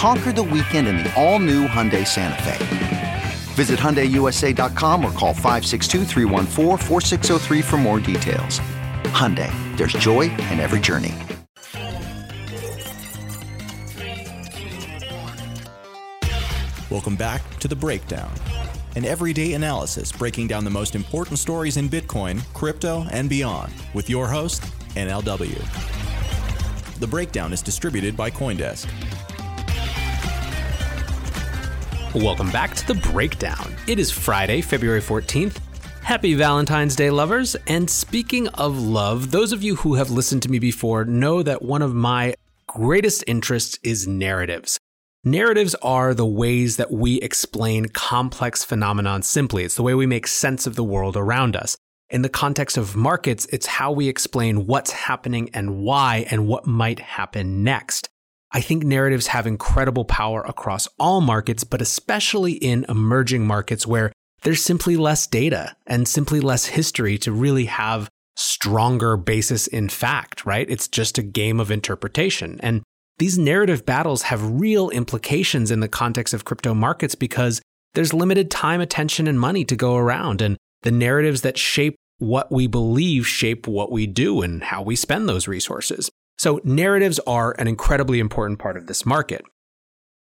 Conquer 0.00 0.32
the 0.32 0.42
weekend 0.42 0.88
in 0.88 0.96
the 0.96 1.12
all-new 1.14 1.68
Hyundai 1.68 2.06
Santa 2.06 2.42
Fe. 2.42 3.22
Visit 3.52 3.78
HyundaiUSA.com 3.78 5.04
or 5.04 5.12
call 5.12 5.34
562 5.34 6.06
for 7.60 7.76
more 7.76 8.00
details. 8.00 8.60
Hyundai, 9.12 9.52
there's 9.76 9.92
joy 9.92 10.22
in 10.22 10.58
every 10.58 10.80
journey. 10.80 11.12
Welcome 16.90 17.16
back 17.16 17.42
to 17.58 17.68
The 17.68 17.76
Breakdown, 17.76 18.32
an 18.96 19.04
everyday 19.04 19.52
analysis 19.52 20.10
breaking 20.12 20.46
down 20.46 20.64
the 20.64 20.70
most 20.70 20.94
important 20.94 21.38
stories 21.38 21.76
in 21.76 21.90
Bitcoin, 21.90 22.42
crypto, 22.54 23.04
and 23.10 23.28
beyond 23.28 23.70
with 23.92 24.08
your 24.08 24.28
host, 24.28 24.62
NLW. 24.94 25.60
The 27.00 27.06
Breakdown 27.06 27.52
is 27.52 27.60
distributed 27.60 28.16
by 28.16 28.30
Coindesk. 28.30 28.88
Welcome 32.14 32.50
back 32.50 32.74
to 32.74 32.86
the 32.88 32.94
breakdown. 33.12 33.72
It 33.86 34.00
is 34.00 34.10
Friday, 34.10 34.62
February 34.62 35.00
14th. 35.00 35.58
Happy 36.02 36.34
Valentine's 36.34 36.96
Day, 36.96 37.08
lovers. 37.08 37.54
And 37.68 37.88
speaking 37.88 38.48
of 38.48 38.76
love, 38.76 39.30
those 39.30 39.52
of 39.52 39.62
you 39.62 39.76
who 39.76 39.94
have 39.94 40.10
listened 40.10 40.42
to 40.42 40.50
me 40.50 40.58
before 40.58 41.04
know 41.04 41.40
that 41.44 41.62
one 41.62 41.82
of 41.82 41.94
my 41.94 42.34
greatest 42.66 43.22
interests 43.28 43.78
is 43.84 44.08
narratives. 44.08 44.76
Narratives 45.22 45.76
are 45.82 46.12
the 46.12 46.26
ways 46.26 46.78
that 46.78 46.90
we 46.90 47.20
explain 47.20 47.86
complex 47.86 48.64
phenomena 48.64 49.22
simply. 49.22 49.62
It's 49.62 49.76
the 49.76 49.84
way 49.84 49.94
we 49.94 50.06
make 50.06 50.26
sense 50.26 50.66
of 50.66 50.74
the 50.74 50.82
world 50.82 51.16
around 51.16 51.54
us. 51.54 51.76
In 52.08 52.22
the 52.22 52.28
context 52.28 52.76
of 52.76 52.96
markets, 52.96 53.46
it's 53.52 53.66
how 53.66 53.92
we 53.92 54.08
explain 54.08 54.66
what's 54.66 54.90
happening 54.90 55.48
and 55.54 55.78
why 55.78 56.26
and 56.28 56.48
what 56.48 56.66
might 56.66 56.98
happen 56.98 57.62
next. 57.62 58.09
I 58.52 58.60
think 58.60 58.84
narratives 58.84 59.28
have 59.28 59.46
incredible 59.46 60.04
power 60.04 60.42
across 60.42 60.88
all 60.98 61.20
markets, 61.20 61.64
but 61.64 61.80
especially 61.80 62.52
in 62.52 62.84
emerging 62.88 63.46
markets 63.46 63.86
where 63.86 64.12
there's 64.42 64.62
simply 64.62 64.96
less 64.96 65.26
data 65.26 65.76
and 65.86 66.08
simply 66.08 66.40
less 66.40 66.66
history 66.66 67.18
to 67.18 67.32
really 67.32 67.66
have 67.66 68.08
stronger 68.36 69.16
basis 69.16 69.66
in 69.66 69.88
fact, 69.88 70.46
right? 70.46 70.68
It's 70.68 70.88
just 70.88 71.18
a 71.18 71.22
game 71.22 71.60
of 71.60 71.70
interpretation. 71.70 72.58
And 72.62 72.82
these 73.18 73.38
narrative 73.38 73.84
battles 73.84 74.22
have 74.22 74.60
real 74.60 74.88
implications 74.90 75.70
in 75.70 75.80
the 75.80 75.88
context 75.88 76.32
of 76.32 76.44
crypto 76.44 76.74
markets 76.74 77.14
because 77.14 77.60
there's 77.94 78.14
limited 78.14 78.50
time, 78.50 78.80
attention, 78.80 79.28
and 79.28 79.38
money 79.38 79.64
to 79.66 79.76
go 79.76 79.96
around. 79.96 80.40
And 80.40 80.56
the 80.82 80.90
narratives 80.90 81.42
that 81.42 81.58
shape 81.58 81.96
what 82.18 82.50
we 82.50 82.66
believe 82.66 83.26
shape 83.26 83.66
what 83.66 83.90
we 83.90 84.06
do 84.06 84.42
and 84.42 84.62
how 84.62 84.82
we 84.82 84.96
spend 84.96 85.28
those 85.28 85.48
resources. 85.48 86.09
So, 86.40 86.58
narratives 86.64 87.18
are 87.26 87.54
an 87.58 87.68
incredibly 87.68 88.18
important 88.18 88.58
part 88.58 88.78
of 88.78 88.86
this 88.86 89.04
market. 89.04 89.44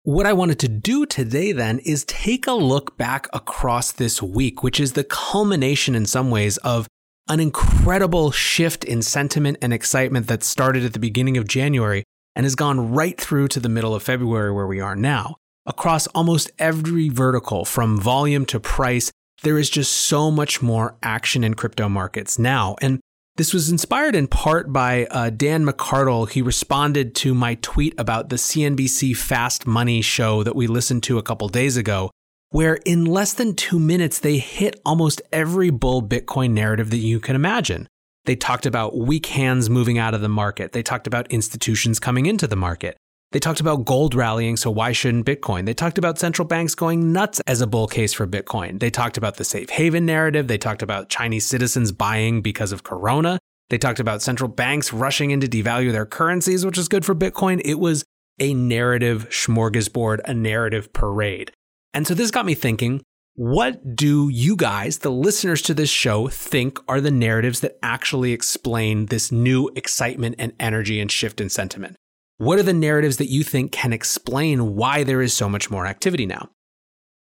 What 0.05 0.27
I 0.27 0.33
wanted 0.33 0.61
to 0.61 0.69
do 0.69 1.07
today 1.07 1.51
then 1.51 1.81
is 1.81 2.05
take 2.05 2.47
a 2.47 2.53
look 2.53 2.97
back 2.97 3.27
across 3.33 3.91
this 3.91 4.23
week, 4.23 4.63
which 4.63 4.79
is 4.79 4.93
the 4.93 5.03
culmination 5.03 5.97
in 5.97 6.07
some 6.07 6.31
ways 6.31 6.57
of 6.59 6.87
an 7.29 7.41
incredible 7.41 8.31
shift 8.31 8.85
in 8.85 9.03
sentiment 9.03 9.59
and 9.61 9.73
excitement 9.73 10.29
that 10.29 10.45
started 10.45 10.85
at 10.85 10.93
the 10.93 11.01
beginning 11.01 11.37
of 11.37 11.49
January 11.49 12.05
and 12.37 12.45
has 12.45 12.55
gone 12.55 12.93
right 12.93 13.21
through 13.21 13.49
to 13.49 13.59
the 13.59 13.69
middle 13.69 13.93
of 13.93 14.05
February, 14.05 14.53
where 14.53 14.69
we 14.69 14.79
are 14.79 14.95
now. 14.95 15.35
Across 15.67 16.07
almost 16.15 16.49
every 16.61 17.09
vertical, 17.09 17.65
from 17.65 18.01
volume 18.01 18.47
to 18.47 18.61
price, 18.61 19.11
there 19.43 19.59
is 19.59 19.69
just 19.69 19.91
so 19.91 20.31
much 20.31 20.63
more 20.63 20.97
action 21.03 21.43
in 21.43 21.55
crypto 21.55 21.89
markets 21.89 22.39
now. 22.39 22.77
And 22.81 23.01
this 23.37 23.53
was 23.53 23.69
inspired 23.69 24.15
in 24.15 24.29
part 24.29 24.73
by 24.73 25.07
uh, 25.07 25.31
Dan 25.31 25.67
McArdle. 25.67 26.31
He 26.31 26.41
responded 26.41 27.17
to 27.17 27.35
my 27.35 27.57
tweet 27.57 27.93
about 27.99 28.29
the 28.29 28.37
CNBC 28.37 29.17
Fast 29.17 29.67
Money 29.67 30.03
show 30.03 30.45
that 30.45 30.55
we 30.55 30.69
listened 30.69 31.03
to 31.05 31.19
a 31.19 31.23
couple 31.23 31.49
days 31.49 31.77
ago, 31.77 32.13
where 32.51 32.75
in 32.85 33.05
less 33.05 33.33
than 33.33 33.57
two 33.57 33.81
minutes, 33.81 34.21
they 34.21 34.39
hit 34.39 34.81
almost 34.87 35.21
every 35.33 35.71
bull 35.71 36.01
Bitcoin 36.01 36.53
narrative 36.53 36.91
that 36.91 36.99
you 36.99 37.19
can 37.19 37.35
imagine. 37.35 37.89
They 38.25 38.37
talked 38.37 38.67
about 38.67 38.97
weak 38.97 39.27
hands 39.27 39.69
moving 39.69 39.99
out 39.99 40.15
of 40.15 40.21
the 40.21 40.29
market. 40.29 40.71
They 40.71 40.85
talked 40.85 41.09
about 41.09 41.31
institutions 41.33 41.99
coming 41.99 42.27
into 42.27 42.47
the 42.47 42.57
market. 42.57 42.97
They 43.35 43.41
talked 43.41 43.59
about 43.59 43.85
gold 43.85 44.15
rallying, 44.15 44.57
so 44.57 44.71
why 44.71 44.93
shouldn't 44.93 45.27
Bitcoin? 45.27 45.67
They 45.67 45.75
talked 45.75 45.99
about 45.99 46.21
central 46.21 46.47
banks 46.47 46.77
going 46.77 47.13
nuts 47.13 47.41
as 47.49 47.61
a 47.61 47.67
bull 47.67 47.89
case 47.89 48.13
for 48.13 48.29
Bitcoin. 48.29 48.79
They 48.79 48.91
talked 48.91 49.17
about 49.17 49.39
the 49.39 49.45
safe 49.45 49.71
haven 49.71 50.07
narrative. 50.07 50.47
They 50.47 50.57
talked 50.57 50.83
about 50.83 51.09
Chinese 51.09 51.45
citizens 51.45 51.91
buying 51.91 52.43
because 52.43 52.71
of 52.71 52.85
Corona. 52.85 53.41
They 53.71 53.79
talked 53.79 53.99
about 53.99 54.23
central 54.23 54.47
banks 54.47 54.93
rushing 54.93 55.33
in 55.33 55.41
to 55.41 55.49
devalue 55.49 55.91
their 55.91 56.07
currencies, 56.07 56.65
which 56.65 56.79
is 56.79 56.87
good 56.87 57.05
for 57.05 57.13
Bitcoin. 57.13 57.61
It 57.65 57.81
was 57.81 58.05
a 58.39 58.55
narrative 58.55 59.27
smorgasbord, 59.31 60.21
a 60.27 60.33
narrative 60.33 60.93
parade. 60.93 61.51
And 61.93 62.07
so 62.07 62.15
this 62.15 62.31
got 62.31 62.47
me 62.47 62.55
thinking 62.55 63.03
what 63.35 63.97
do 63.97 64.29
you 64.29 64.55
guys, 64.55 64.99
the 64.99 65.11
listeners 65.11 65.61
to 65.63 65.75
this 65.75 65.91
show, 65.91 66.29
think 66.29 66.79
are 66.87 67.01
the 67.01 67.11
narratives 67.11 67.59
that 67.61 67.79
actually 67.83 68.31
explain 68.31 69.07
this 69.07 69.33
new 69.33 69.73
excitement 69.75 70.37
and 70.39 70.53
energy 70.61 71.01
and 71.01 71.11
shift 71.11 71.41
in 71.41 71.51
sentiment? 71.51 71.97
What 72.39 72.59
are 72.59 72.65
the 72.65 72.73
narratives 72.73 73.19
that 73.19 73.31
you 73.31 73.45
think 73.45 73.71
can 73.71 73.93
explain 73.93 74.75
why 74.75 75.05
there 75.05 75.23
is 75.23 75.33
so 75.33 75.49
much 75.49 75.71
more 75.71 75.87
activity 75.87 76.27
now? 76.27 76.51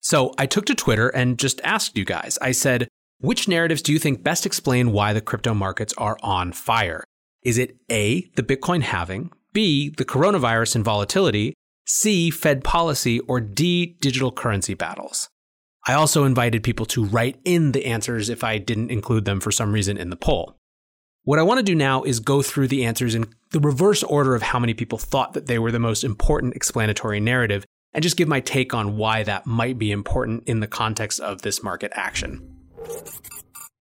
So 0.00 0.34
I 0.36 0.46
took 0.46 0.66
to 0.66 0.74
Twitter 0.74 1.08
and 1.08 1.38
just 1.38 1.60
asked 1.62 1.96
you 1.96 2.04
guys. 2.04 2.36
I 2.42 2.50
said, 2.50 2.88
which 3.20 3.46
narratives 3.46 3.80
do 3.80 3.92
you 3.92 4.00
think 4.00 4.24
best 4.24 4.44
explain 4.44 4.90
why 4.90 5.12
the 5.12 5.20
crypto 5.20 5.54
markets 5.54 5.94
are 5.98 6.16
on 6.22 6.52
fire? 6.52 7.04
Is 7.42 7.58
it 7.58 7.76
A, 7.90 8.28
the 8.34 8.42
Bitcoin 8.42 8.82
halving, 8.82 9.30
B, 9.52 9.90
the 9.90 10.04
coronavirus 10.04 10.76
and 10.76 10.84
volatility, 10.84 11.54
C, 11.86 12.30
Fed 12.30 12.64
policy, 12.64 13.20
or 13.20 13.40
D, 13.40 13.96
digital 14.00 14.32
currency 14.32 14.74
battles? 14.74 15.28
I 15.86 15.94
also 15.94 16.24
invited 16.24 16.64
people 16.64 16.86
to 16.86 17.04
write 17.04 17.38
in 17.44 17.70
the 17.70 17.86
answers 17.86 18.28
if 18.28 18.42
I 18.42 18.58
didn't 18.58 18.90
include 18.90 19.24
them 19.24 19.38
for 19.38 19.52
some 19.52 19.72
reason 19.72 19.96
in 19.96 20.10
the 20.10 20.16
poll. 20.16 20.56
What 21.28 21.38
I 21.38 21.42
want 21.42 21.58
to 21.58 21.62
do 21.62 21.74
now 21.74 22.04
is 22.04 22.20
go 22.20 22.40
through 22.40 22.68
the 22.68 22.86
answers 22.86 23.14
in 23.14 23.26
the 23.50 23.60
reverse 23.60 24.02
order 24.02 24.34
of 24.34 24.40
how 24.40 24.58
many 24.58 24.72
people 24.72 24.96
thought 24.96 25.34
that 25.34 25.44
they 25.44 25.58
were 25.58 25.70
the 25.70 25.78
most 25.78 26.02
important 26.02 26.56
explanatory 26.56 27.20
narrative 27.20 27.66
and 27.92 28.02
just 28.02 28.16
give 28.16 28.28
my 28.28 28.40
take 28.40 28.72
on 28.72 28.96
why 28.96 29.24
that 29.24 29.44
might 29.44 29.76
be 29.76 29.92
important 29.92 30.44
in 30.48 30.60
the 30.60 30.66
context 30.66 31.20
of 31.20 31.42
this 31.42 31.62
market 31.62 31.92
action. 31.94 32.56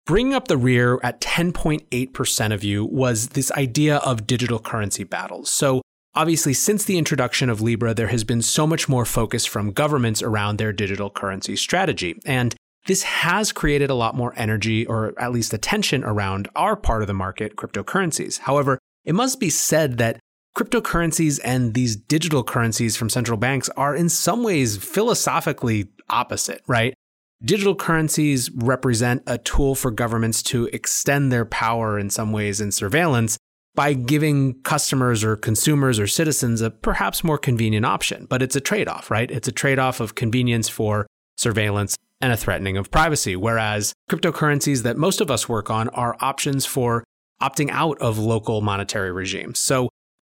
Bringing 0.07 0.33
up 0.33 0.47
the 0.47 0.57
rear 0.57 0.99
at 1.03 1.21
10.8% 1.21 2.53
of 2.55 2.63
you 2.63 2.83
was 2.85 3.27
this 3.27 3.51
idea 3.51 3.97
of 3.97 4.25
digital 4.25 4.57
currency 4.57 5.03
battles. 5.03 5.51
So, 5.51 5.83
obviously, 6.15 6.55
since 6.55 6.85
the 6.85 6.97
introduction 6.97 7.51
of 7.51 7.61
Libra, 7.61 7.93
there 7.93 8.07
has 8.07 8.23
been 8.23 8.41
so 8.41 8.65
much 8.65 8.89
more 8.89 9.05
focus 9.05 9.45
from 9.45 9.73
governments 9.73 10.23
around 10.23 10.57
their 10.57 10.73
digital 10.73 11.11
currency 11.11 11.55
strategy. 11.55 12.19
And 12.25 12.55
this 12.87 13.03
has 13.03 13.51
created 13.51 13.89
a 13.89 13.95
lot 13.95 14.15
more 14.15 14.33
energy 14.35 14.85
or 14.85 15.13
at 15.19 15.31
least 15.31 15.53
attention 15.53 16.03
around 16.03 16.47
our 16.55 16.75
part 16.75 17.01
of 17.01 17.07
the 17.07 17.13
market, 17.13 17.55
cryptocurrencies. 17.55 18.39
However, 18.39 18.79
it 19.05 19.13
must 19.13 19.39
be 19.39 19.49
said 19.49 19.97
that 19.99 20.19
cryptocurrencies 20.57 21.39
and 21.43 21.73
these 21.73 21.95
digital 21.95 22.43
currencies 22.43 22.97
from 22.97 23.09
central 23.09 23.37
banks 23.37 23.69
are 23.77 23.95
in 23.95 24.09
some 24.09 24.41
ways 24.41 24.77
philosophically 24.77 25.89
opposite, 26.09 26.61
right? 26.67 26.93
Digital 27.43 27.75
currencies 27.75 28.49
represent 28.51 29.21
a 29.27 29.37
tool 29.37 29.75
for 29.75 29.91
governments 29.91 30.41
to 30.41 30.65
extend 30.73 31.31
their 31.31 31.45
power 31.45 31.99
in 31.99 32.09
some 32.09 32.31
ways 32.31 32.59
in 32.59 32.71
surveillance 32.71 33.37
by 33.75 33.93
giving 33.93 34.59
customers 34.63 35.23
or 35.23 35.35
consumers 35.35 35.99
or 35.99 36.07
citizens 36.07 36.61
a 36.61 36.71
perhaps 36.71 37.23
more 37.23 37.37
convenient 37.37 37.85
option. 37.85 38.25
But 38.25 38.41
it's 38.41 38.55
a 38.55 38.61
trade 38.61 38.87
off, 38.87 39.11
right? 39.11 39.29
It's 39.29 39.47
a 39.47 39.51
trade 39.51 39.77
off 39.77 39.99
of 39.99 40.15
convenience 40.15 40.67
for 40.67 41.05
surveillance, 41.37 41.95
and 42.19 42.33
a 42.33 42.37
threatening 42.37 42.77
of 42.77 42.91
privacy. 42.91 43.35
Whereas 43.35 43.93
cryptocurrencies 44.09 44.83
that 44.83 44.97
most 44.97 45.21
of 45.21 45.31
us 45.31 45.47
work 45.47 45.69
on 45.69 45.87
are 45.89 46.17
options 46.19 46.65
for 46.65 47.03
opting 47.41 47.69
out 47.69 47.99
of 47.99 48.17
local 48.17 48.61
monetary 48.61 49.11
regimes. 49.11 49.59
So 49.59 49.89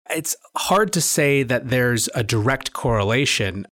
it's 0.09 0.35
hard 0.55 0.91
to 0.93 1.01
say 1.01 1.43
that 1.43 1.69
there's 1.69 2.09
a 2.13 2.23
direct 2.23 2.73
correlation 2.73 3.65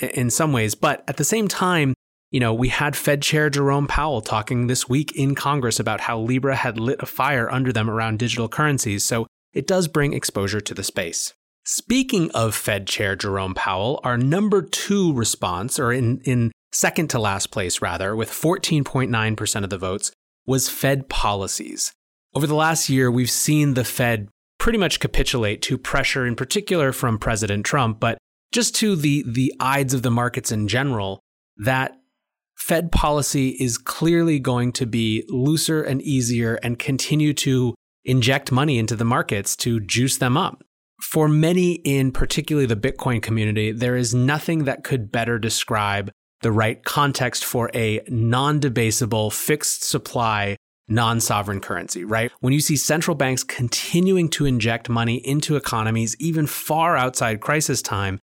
in 0.00 0.30
some 0.30 0.52
ways, 0.52 0.74
but 0.74 1.04
at 1.08 1.16
the 1.16 1.24
same 1.24 1.48
time, 1.48 1.94
you 2.30 2.40
know, 2.40 2.54
we 2.54 2.68
had 2.68 2.96
Fed 2.96 3.20
Chair 3.20 3.50
Jerome 3.50 3.86
Powell 3.86 4.22
talking 4.22 4.66
this 4.66 4.88
week 4.88 5.12
in 5.14 5.34
Congress 5.34 5.78
about 5.78 6.00
how 6.00 6.18
Libra 6.18 6.56
had 6.56 6.80
lit 6.80 7.02
a 7.02 7.06
fire 7.06 7.50
under 7.50 7.72
them 7.72 7.90
around 7.90 8.18
digital 8.18 8.48
currencies, 8.48 9.04
so 9.04 9.26
it 9.52 9.66
does 9.66 9.86
bring 9.86 10.14
exposure 10.14 10.60
to 10.60 10.72
the 10.72 10.82
space. 10.82 11.34
Speaking 11.64 12.30
of 12.30 12.54
Fed 12.54 12.86
Chair 12.86 13.16
Jerome 13.16 13.54
Powell, 13.54 14.00
our 14.02 14.16
number 14.16 14.62
two 14.62 15.12
response, 15.12 15.78
or 15.78 15.92
in, 15.92 16.20
in 16.24 16.51
second 16.72 17.10
to 17.10 17.18
last 17.18 17.50
place 17.50 17.82
rather, 17.82 18.16
with 18.16 18.30
14.9% 18.30 19.64
of 19.64 19.70
the 19.70 19.78
votes, 19.78 20.12
was 20.46 20.68
Fed 20.68 21.08
policies. 21.08 21.92
Over 22.34 22.46
the 22.46 22.54
last 22.54 22.88
year, 22.88 23.10
we've 23.10 23.30
seen 23.30 23.74
the 23.74 23.84
Fed 23.84 24.28
pretty 24.58 24.78
much 24.78 25.00
capitulate 25.00 25.60
to 25.62 25.76
pressure, 25.76 26.26
in 26.26 26.36
particular 26.36 26.92
from 26.92 27.18
President 27.18 27.66
Trump, 27.66 28.00
but 28.00 28.18
just 28.52 28.74
to 28.76 28.96
the, 28.96 29.24
the 29.26 29.52
eyes 29.60 29.94
of 29.94 30.02
the 30.02 30.10
markets 30.10 30.52
in 30.52 30.68
general, 30.68 31.20
that 31.56 31.92
Fed 32.56 32.92
policy 32.92 33.56
is 33.58 33.76
clearly 33.76 34.38
going 34.38 34.72
to 34.72 34.86
be 34.86 35.24
looser 35.28 35.82
and 35.82 36.00
easier 36.02 36.54
and 36.62 36.78
continue 36.78 37.34
to 37.34 37.74
inject 38.04 38.52
money 38.52 38.78
into 38.78 38.94
the 38.94 39.04
markets 39.04 39.56
to 39.56 39.80
juice 39.80 40.18
them 40.18 40.36
up. 40.36 40.62
For 41.00 41.28
many 41.28 41.72
in 41.84 42.12
particularly 42.12 42.66
the 42.66 42.76
Bitcoin 42.76 43.20
community, 43.20 43.72
there 43.72 43.96
is 43.96 44.14
nothing 44.14 44.64
that 44.64 44.84
could 44.84 45.10
better 45.10 45.38
describe 45.38 46.10
the 46.42 46.52
right 46.52 46.84
context 46.84 47.44
for 47.44 47.70
a 47.74 48.00
non 48.08 48.60
debasable 48.60 49.32
fixed 49.32 49.82
supply 49.84 50.56
non 50.88 51.20
sovereign 51.20 51.60
currency, 51.60 52.04
right? 52.04 52.30
When 52.40 52.52
you 52.52 52.60
see 52.60 52.76
central 52.76 53.16
banks 53.16 53.42
continuing 53.42 54.28
to 54.30 54.44
inject 54.44 54.88
money 54.88 55.16
into 55.16 55.56
economies 55.56 56.16
even 56.18 56.46
far 56.46 56.96
outside 56.96 57.40
crisis 57.40 57.82
time, 57.82 58.18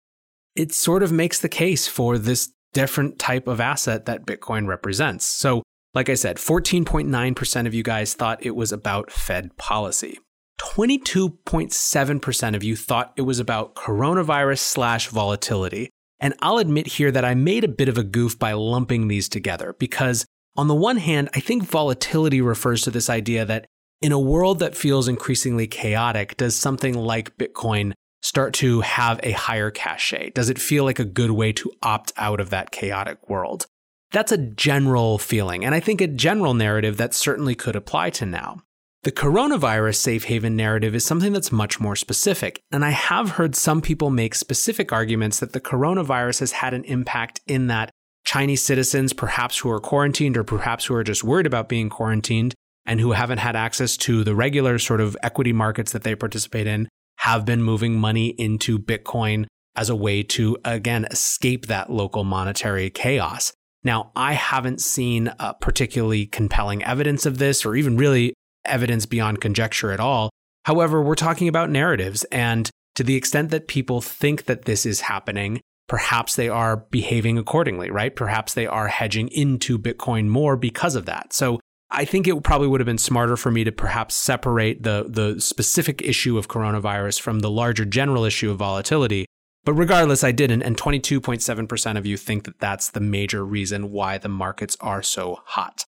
it 0.55 0.73
sort 0.73 1.03
of 1.03 1.11
makes 1.11 1.39
the 1.39 1.49
case 1.49 1.87
for 1.87 2.17
this 2.17 2.51
different 2.73 3.19
type 3.19 3.47
of 3.47 3.61
asset 3.61 4.05
that 4.05 4.25
Bitcoin 4.25 4.67
represents. 4.67 5.25
So, 5.25 5.63
like 5.93 6.09
I 6.09 6.15
said, 6.15 6.37
14.9% 6.37 7.67
of 7.67 7.73
you 7.73 7.83
guys 7.83 8.13
thought 8.13 8.45
it 8.45 8.55
was 8.55 8.71
about 8.71 9.11
Fed 9.11 9.55
policy. 9.57 10.19
22.7% 10.59 12.55
of 12.55 12.63
you 12.63 12.75
thought 12.75 13.13
it 13.15 13.23
was 13.23 13.39
about 13.39 13.75
coronavirus 13.75 14.59
slash 14.59 15.07
volatility. 15.07 15.89
And 16.19 16.33
I'll 16.41 16.57
admit 16.57 16.87
here 16.87 17.11
that 17.11 17.25
I 17.25 17.33
made 17.33 17.63
a 17.63 17.69
bit 17.69 17.89
of 17.89 17.97
a 17.97 18.03
goof 18.03 18.39
by 18.39 18.53
lumping 18.53 19.07
these 19.07 19.27
together 19.29 19.75
because, 19.77 20.25
on 20.55 20.67
the 20.67 20.75
one 20.75 20.97
hand, 20.97 21.29
I 21.35 21.39
think 21.39 21.63
volatility 21.63 22.41
refers 22.41 22.81
to 22.83 22.91
this 22.91 23.09
idea 23.09 23.45
that 23.45 23.65
in 24.01 24.11
a 24.11 24.19
world 24.19 24.59
that 24.59 24.75
feels 24.75 25.07
increasingly 25.07 25.67
chaotic, 25.67 26.37
does 26.37 26.55
something 26.55 26.93
like 26.93 27.37
Bitcoin 27.37 27.93
start 28.21 28.53
to 28.55 28.81
have 28.81 29.19
a 29.23 29.31
higher 29.31 29.71
cachet? 29.71 30.31
Does 30.31 30.49
it 30.49 30.59
feel 30.59 30.83
like 30.83 30.99
a 30.99 31.05
good 31.05 31.31
way 31.31 31.53
to 31.53 31.71
opt 31.81 32.11
out 32.17 32.39
of 32.39 32.49
that 32.49 32.71
chaotic 32.71 33.29
world? 33.29 33.67
That's 34.11 34.31
a 34.31 34.37
general 34.37 35.17
feeling, 35.17 35.65
and 35.65 35.75
I 35.75 35.79
think 35.79 36.01
a 36.01 36.07
general 36.07 36.53
narrative 36.53 36.97
that 36.97 37.13
certainly 37.13 37.55
could 37.55 37.75
apply 37.75 38.11
to 38.11 38.25
now. 38.25 38.61
The 39.05 39.11
coronavirus 39.11 39.97
safe 39.97 40.23
haven 40.23 40.55
narrative 40.55 40.95
is 40.95 41.05
something 41.05 41.31
that's 41.31 41.51
much 41.51 41.79
more 41.79 41.95
specific, 41.95 42.59
and 42.71 42.83
I 42.83 42.89
have 42.89 43.29
heard 43.29 43.55
some 43.55 43.79
people 43.79 44.09
make 44.09 44.33
specific 44.33 44.91
arguments 44.91 45.39
that 45.39 45.53
the 45.53 45.61
coronavirus 45.61 46.39
has 46.39 46.53
had 46.53 46.73
an 46.73 46.83
impact 46.85 47.39
in 47.45 47.67
that 47.67 47.91
Chinese 48.25 48.63
citizens, 48.63 49.13
perhaps 49.13 49.59
who 49.59 49.69
are 49.69 49.79
quarantined 49.79 50.35
or 50.35 50.43
perhaps 50.43 50.85
who 50.85 50.95
are 50.95 51.03
just 51.03 51.23
worried 51.23 51.45
about 51.45 51.69
being 51.69 51.87
quarantined 51.87 52.55
and 52.83 52.99
who 52.99 53.11
haven't 53.11 53.37
had 53.37 53.55
access 53.55 53.95
to 53.97 54.23
the 54.23 54.33
regular 54.33 54.79
sort 54.79 55.01
of 55.01 55.15
equity 55.21 55.53
markets 55.53 55.91
that 55.91 56.01
they 56.01 56.15
participate 56.15 56.65
in, 56.65 56.89
have 57.17 57.45
been 57.45 57.61
moving 57.61 57.99
money 57.99 58.29
into 58.39 58.79
Bitcoin 58.79 59.45
as 59.75 59.87
a 59.87 59.95
way 59.95 60.23
to, 60.23 60.57
again, 60.65 61.05
escape 61.11 61.67
that 61.67 61.91
local 61.91 62.23
monetary 62.23 62.89
chaos. 62.89 63.53
Now, 63.83 64.11
I 64.15 64.33
haven't 64.33 64.81
seen 64.81 65.31
particularly 65.61 66.25
compelling 66.25 66.83
evidence 66.83 67.27
of 67.27 67.37
this 67.37 67.67
or 67.67 67.75
even 67.75 67.97
really 67.97 68.33
evidence 68.65 69.05
beyond 69.05 69.41
conjecture 69.41 69.91
at 69.91 69.99
all. 69.99 70.29
However, 70.65 71.01
we're 71.01 71.15
talking 71.15 71.47
about 71.47 71.69
narratives, 71.69 72.23
and 72.25 72.69
to 72.95 73.03
the 73.03 73.15
extent 73.15 73.51
that 73.51 73.67
people 73.67 74.01
think 74.01 74.45
that 74.45 74.65
this 74.65 74.85
is 74.85 75.01
happening, 75.01 75.61
perhaps 75.87 76.35
they 76.35 76.49
are 76.49 76.77
behaving 76.77 77.37
accordingly, 77.37 77.91
right? 77.91 78.15
Perhaps 78.15 78.53
they 78.53 78.65
are 78.65 78.87
hedging 78.87 79.27
into 79.29 79.77
Bitcoin 79.77 80.27
more 80.27 80.55
because 80.55 80.95
of 80.95 81.05
that. 81.05 81.33
So 81.33 81.59
I 81.91 82.05
think 82.05 82.27
it 82.27 82.43
probably 82.43 82.67
would 82.67 82.79
have 82.79 82.85
been 82.85 82.97
smarter 82.97 83.37
for 83.37 83.51
me 83.51 83.63
to 83.63 83.71
perhaps 83.71 84.15
separate 84.15 84.83
the 84.83 85.05
the 85.07 85.39
specific 85.39 86.01
issue 86.01 86.37
of 86.37 86.47
coronavirus 86.47 87.21
from 87.21 87.39
the 87.39 87.49
larger 87.49 87.85
general 87.85 88.25
issue 88.25 88.49
of 88.51 88.57
volatility. 88.57 89.25
But 89.63 89.73
regardless, 89.73 90.23
I 90.23 90.31
didn't, 90.31 90.61
and 90.61 90.77
22.7% 90.77 91.97
of 91.97 92.05
you 92.05 92.17
think 92.17 92.43
that 92.43 92.59
that's 92.59 92.91
the 92.91 92.99
major 92.99 93.43
reason 93.43 93.91
why 93.91 94.19
the 94.19 94.29
markets 94.29 94.77
are 94.79 95.01
so 95.01 95.39
hot. 95.45 95.85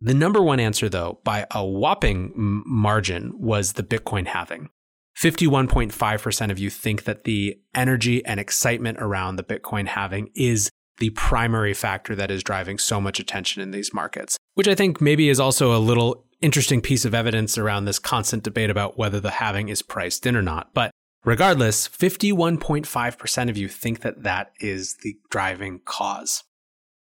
The 0.00 0.14
number 0.14 0.42
one 0.42 0.60
answer, 0.60 0.88
though, 0.88 1.20
by 1.24 1.46
a 1.50 1.64
whopping 1.64 2.32
margin, 2.34 3.32
was 3.36 3.74
the 3.74 3.82
Bitcoin 3.82 4.26
halving. 4.26 4.68
51.5% 5.18 6.50
of 6.50 6.58
you 6.58 6.68
think 6.68 7.04
that 7.04 7.24
the 7.24 7.58
energy 7.74 8.24
and 8.26 8.38
excitement 8.38 8.98
around 9.00 9.36
the 9.36 9.42
Bitcoin 9.42 9.86
halving 9.86 10.30
is 10.34 10.68
the 10.98 11.10
primary 11.10 11.74
factor 11.74 12.14
that 12.14 12.30
is 12.30 12.42
driving 12.42 12.78
so 12.78 13.00
much 13.00 13.18
attention 13.18 13.62
in 13.62 13.70
these 13.70 13.94
markets, 13.94 14.36
which 14.54 14.68
I 14.68 14.74
think 14.74 15.00
maybe 15.00 15.28
is 15.28 15.40
also 15.40 15.74
a 15.74 15.78
little 15.78 16.24
interesting 16.40 16.80
piece 16.82 17.04
of 17.04 17.14
evidence 17.14 17.56
around 17.56 17.86
this 17.86 17.98
constant 17.98 18.42
debate 18.42 18.70
about 18.70 18.98
whether 18.98 19.20
the 19.20 19.30
halving 19.30 19.68
is 19.68 19.82
priced 19.82 20.26
in 20.26 20.36
or 20.36 20.42
not. 20.42 20.74
But 20.74 20.90
regardless, 21.24 21.88
51.5% 21.88 23.50
of 23.50 23.56
you 23.56 23.68
think 23.68 24.00
that 24.00 24.22
that 24.22 24.52
is 24.60 24.96
the 25.02 25.16
driving 25.30 25.80
cause. 25.84 26.44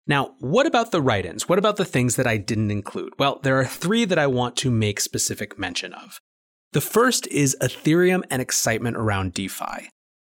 Now, 0.07 0.35
what 0.41 0.67
about 0.67 0.91
the 0.91 1.01
write 1.01 1.27
ins? 1.27 1.49
What 1.49 1.59
about 1.59 1.77
the 1.77 1.85
things 1.85 2.17
that 2.17 2.27
I 2.27 2.37
didn't 2.37 2.71
include? 2.71 3.13
Well, 3.19 3.41
there 3.43 3.59
are 3.59 3.65
three 3.65 4.05
that 4.05 4.19
I 4.19 4.27
want 4.27 4.57
to 4.57 4.71
make 4.71 5.01
specific 5.01 5.59
mention 5.59 5.93
of. 5.93 6.19
The 6.73 6.81
first 6.81 7.27
is 7.29 7.57
Ethereum 7.61 8.23
and 8.31 8.43
excitement 8.43 8.97
around 8.97 9.35
DeFi. 9.35 9.91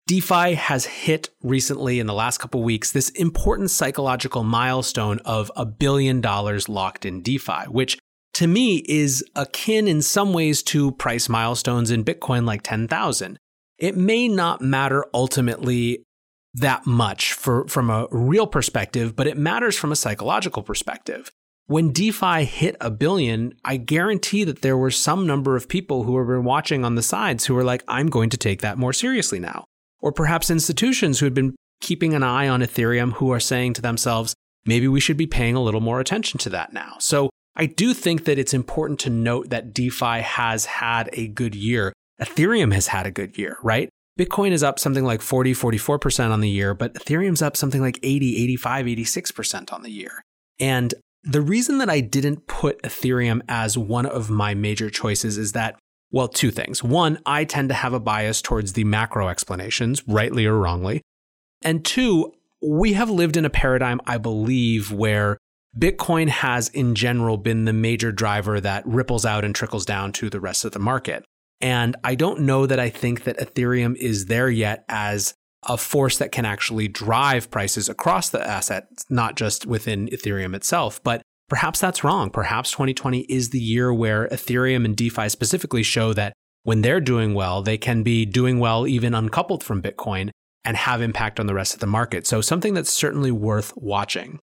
DeFi 0.06 0.54
has 0.54 0.84
hit 0.84 1.30
recently 1.42 1.98
in 1.98 2.06
the 2.06 2.14
last 2.14 2.38
couple 2.38 2.62
weeks 2.62 2.92
this 2.92 3.08
important 3.10 3.70
psychological 3.70 4.44
milestone 4.44 5.18
of 5.24 5.50
a 5.56 5.66
billion 5.66 6.20
dollars 6.20 6.68
locked 6.68 7.04
in 7.04 7.22
DeFi, 7.22 7.64
which 7.68 7.98
to 8.34 8.46
me 8.46 8.84
is 8.86 9.24
akin 9.34 9.88
in 9.88 10.02
some 10.02 10.32
ways 10.32 10.62
to 10.62 10.92
price 10.92 11.28
milestones 11.28 11.90
in 11.90 12.04
Bitcoin 12.04 12.44
like 12.44 12.62
10,000. 12.62 13.38
It 13.78 13.96
may 13.96 14.28
not 14.28 14.60
matter 14.60 15.04
ultimately 15.12 16.05
that 16.60 16.86
much 16.86 17.32
for, 17.32 17.66
from 17.68 17.90
a 17.90 18.08
real 18.10 18.46
perspective, 18.46 19.16
but 19.16 19.26
it 19.26 19.36
matters 19.36 19.76
from 19.76 19.92
a 19.92 19.96
psychological 19.96 20.62
perspective. 20.62 21.30
When 21.66 21.92
DeFi 21.92 22.44
hit 22.44 22.76
a 22.80 22.90
billion, 22.90 23.54
I 23.64 23.76
guarantee 23.76 24.44
that 24.44 24.62
there 24.62 24.76
were 24.76 24.90
some 24.90 25.26
number 25.26 25.56
of 25.56 25.68
people 25.68 26.04
who 26.04 26.16
have 26.18 26.28
been 26.28 26.44
watching 26.44 26.84
on 26.84 26.94
the 26.94 27.02
sides 27.02 27.46
who 27.46 27.54
were 27.54 27.64
like, 27.64 27.82
I'm 27.88 28.08
going 28.08 28.30
to 28.30 28.36
take 28.36 28.60
that 28.60 28.78
more 28.78 28.92
seriously 28.92 29.40
now 29.40 29.64
or 30.00 30.12
perhaps 30.12 30.50
institutions 30.50 31.18
who 31.18 31.26
had 31.26 31.34
been 31.34 31.56
keeping 31.80 32.14
an 32.14 32.22
eye 32.22 32.48
on 32.48 32.60
Ethereum 32.60 33.14
who 33.14 33.32
are 33.32 33.40
saying 33.40 33.74
to 33.74 33.82
themselves, 33.82 34.34
maybe 34.64 34.88
we 34.88 35.00
should 35.00 35.16
be 35.16 35.26
paying 35.26 35.56
a 35.56 35.62
little 35.62 35.80
more 35.80 36.00
attention 36.00 36.38
to 36.38 36.50
that 36.50 36.72
now. 36.72 36.94
So 37.00 37.30
I 37.56 37.66
do 37.66 37.94
think 37.94 38.24
that 38.24 38.38
it's 38.38 38.54
important 38.54 39.00
to 39.00 39.10
note 39.10 39.50
that 39.50 39.74
DeFi 39.74 40.20
has 40.20 40.66
had 40.66 41.10
a 41.12 41.28
good 41.28 41.54
year. 41.54 41.92
Ethereum 42.20 42.72
has 42.72 42.88
had 42.88 43.06
a 43.06 43.10
good 43.10 43.36
year, 43.36 43.58
right? 43.62 43.88
Bitcoin 44.18 44.52
is 44.52 44.62
up 44.62 44.78
something 44.78 45.04
like 45.04 45.20
40, 45.20 45.52
44% 45.52 46.30
on 46.30 46.40
the 46.40 46.48
year, 46.48 46.74
but 46.74 46.94
Ethereum's 46.94 47.42
up 47.42 47.56
something 47.56 47.82
like 47.82 47.98
80, 48.02 48.42
85, 48.42 48.86
86% 48.86 49.72
on 49.72 49.82
the 49.82 49.90
year. 49.90 50.24
And 50.58 50.94
the 51.22 51.42
reason 51.42 51.78
that 51.78 51.90
I 51.90 52.00
didn't 52.00 52.46
put 52.46 52.80
Ethereum 52.82 53.42
as 53.48 53.76
one 53.76 54.06
of 54.06 54.30
my 54.30 54.54
major 54.54 54.88
choices 54.88 55.36
is 55.36 55.52
that 55.52 55.78
well, 56.12 56.28
two 56.28 56.50
things. 56.50 56.82
One, 56.82 57.18
I 57.26 57.44
tend 57.44 57.68
to 57.70 57.74
have 57.74 57.92
a 57.92 58.00
bias 58.00 58.40
towards 58.40 58.72
the 58.72 58.84
macro 58.84 59.28
explanations, 59.28 60.06
rightly 60.06 60.46
or 60.46 60.56
wrongly. 60.56 61.02
And 61.62 61.84
two, 61.84 62.32
we 62.62 62.92
have 62.92 63.10
lived 63.10 63.36
in 63.36 63.44
a 63.44 63.50
paradigm, 63.50 64.00
I 64.06 64.18
believe, 64.18 64.92
where 64.92 65.36
Bitcoin 65.76 66.28
has 66.28 66.68
in 66.68 66.94
general 66.94 67.36
been 67.36 67.64
the 67.64 67.72
major 67.72 68.12
driver 68.12 68.60
that 68.60 68.86
ripples 68.86 69.26
out 69.26 69.44
and 69.44 69.54
trickles 69.54 69.84
down 69.84 70.12
to 70.12 70.30
the 70.30 70.40
rest 70.40 70.64
of 70.64 70.72
the 70.72 70.78
market. 70.78 71.24
And 71.60 71.96
I 72.04 72.14
don't 72.14 72.40
know 72.40 72.66
that 72.66 72.80
I 72.80 72.90
think 72.90 73.24
that 73.24 73.38
Ethereum 73.38 73.96
is 73.96 74.26
there 74.26 74.50
yet 74.50 74.84
as 74.88 75.34
a 75.68 75.76
force 75.76 76.18
that 76.18 76.32
can 76.32 76.44
actually 76.44 76.86
drive 76.86 77.50
prices 77.50 77.88
across 77.88 78.28
the 78.28 78.46
asset, 78.46 78.86
not 79.08 79.36
just 79.36 79.66
within 79.66 80.08
Ethereum 80.08 80.54
itself, 80.54 81.02
but 81.02 81.22
Perhaps 81.48 81.78
that's 81.78 82.02
wrong. 82.02 82.30
Perhaps 82.30 82.72
2020 82.72 83.20
is 83.20 83.50
the 83.50 83.60
year 83.60 83.94
where 83.94 84.28
Ethereum 84.28 84.84
and 84.84 84.96
DeFi 84.96 85.28
specifically 85.28 85.82
show 85.82 86.12
that 86.12 86.32
when 86.64 86.82
they're 86.82 87.00
doing 87.00 87.34
well, 87.34 87.62
they 87.62 87.78
can 87.78 88.02
be 88.02 88.26
doing 88.26 88.58
well 88.58 88.86
even 88.86 89.14
uncoupled 89.14 89.62
from 89.62 89.80
Bitcoin 89.80 90.30
and 90.64 90.76
have 90.76 91.00
impact 91.00 91.38
on 91.38 91.46
the 91.46 91.54
rest 91.54 91.74
of 91.74 91.80
the 91.80 91.86
market. 91.86 92.26
So 92.26 92.40
something 92.40 92.74
that's 92.74 92.90
certainly 92.90 93.30
worth 93.30 93.72
watching. 93.76 94.40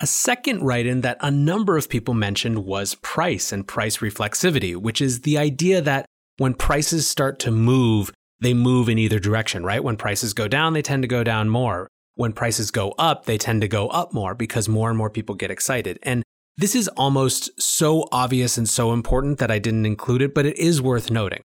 A 0.00 0.06
second 0.06 0.62
write 0.62 0.84
in 0.84 1.00
that 1.00 1.16
a 1.20 1.30
number 1.30 1.78
of 1.78 1.88
people 1.88 2.12
mentioned 2.12 2.66
was 2.66 2.96
price 2.96 3.52
and 3.52 3.66
price 3.66 3.98
reflexivity, 3.98 4.76
which 4.76 5.00
is 5.00 5.20
the 5.20 5.38
idea 5.38 5.80
that 5.80 6.04
when 6.38 6.54
prices 6.54 7.06
start 7.06 7.38
to 7.40 7.50
move, 7.50 8.12
they 8.40 8.54
move 8.54 8.88
in 8.88 8.98
either 8.98 9.18
direction, 9.18 9.64
right? 9.64 9.84
When 9.84 9.96
prices 9.96 10.34
go 10.34 10.48
down, 10.48 10.72
they 10.72 10.82
tend 10.82 11.02
to 11.02 11.08
go 11.08 11.22
down 11.22 11.48
more. 11.48 11.88
When 12.14 12.32
prices 12.32 12.70
go 12.70 12.92
up, 12.98 13.24
they 13.24 13.38
tend 13.38 13.62
to 13.62 13.68
go 13.68 13.88
up 13.88 14.12
more 14.12 14.34
because 14.34 14.68
more 14.68 14.88
and 14.88 14.98
more 14.98 15.10
people 15.10 15.34
get 15.34 15.50
excited. 15.50 15.98
And 16.02 16.22
this 16.56 16.74
is 16.74 16.88
almost 16.88 17.60
so 17.60 18.08
obvious 18.12 18.58
and 18.58 18.68
so 18.68 18.92
important 18.92 19.38
that 19.38 19.50
I 19.50 19.58
didn't 19.58 19.86
include 19.86 20.20
it, 20.22 20.34
but 20.34 20.44
it 20.44 20.56
is 20.58 20.82
worth 20.82 21.10
noting. 21.10 21.40